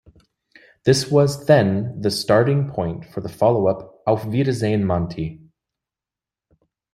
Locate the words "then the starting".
1.45-2.71